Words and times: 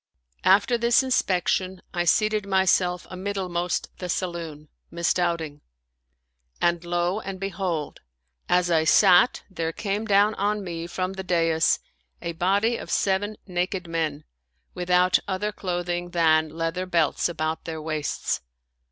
After 0.45 0.79
this 0.79 1.03
inspection 1.03 1.79
I 1.93 2.05
seated 2.05 2.47
myself 2.47 3.05
amiddlemost 3.11 3.89
the 3.99 4.09
saloon, 4.09 4.67
mis 4.89 5.13
doubting; 5.13 5.61
and 6.59 6.83
lo 6.83 7.19
and 7.19 7.39
behold! 7.39 7.99
as 8.49 8.71
I 8.71 8.83
sat, 8.83 9.43
there 9.47 9.71
came 9.71 10.07
down 10.07 10.33
on 10.33 10.63
me 10.63 10.87
from 10.87 11.13
the 11.13 11.23
dais 11.23 11.77
a 12.19 12.31
body 12.31 12.77
of 12.77 12.89
seven 12.89 13.37
naked 13.45 13.87
men, 13.87 14.23
without 14.73 15.19
other 15.27 15.51
clothing 15.51 16.09
than 16.09 16.49
leather 16.49 16.87
belts 16.87 17.29
about 17.29 17.65
their 17.65 17.79
waists. 17.79 18.41